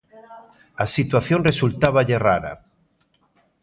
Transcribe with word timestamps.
A 0.83 0.85
situación 0.97 1.39
resultáballe 1.49 2.15
rara. 2.27 2.53